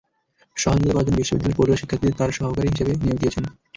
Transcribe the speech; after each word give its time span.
সহযোগিতা 0.57 0.93
করার 0.93 1.05
জন্য 1.07 1.19
বিশ্ববিদ্যালয়ে 1.19 1.57
পড়ুয়া 1.59 1.79
শিক্ষার্থীদের 1.81 2.17
তাঁরা 2.17 2.37
সহকারী 2.39 2.67
হিসেবে 2.71 2.91
নিয়োগ 2.95 3.17
দিয়েছেন। 3.21 3.43